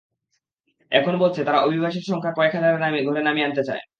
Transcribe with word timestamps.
এখন 0.91 1.13
বলছে, 1.17 1.41
তারা 1.43 1.59
অভিবাসীর 1.61 2.05
সংখ্যা 2.07 2.31
কয়েক 2.31 2.53
হাজারের 2.55 2.79
ঘরে 3.05 3.21
নামিয়ে 3.23 3.47
আনতে 3.47 3.63
চায়। 3.63 3.83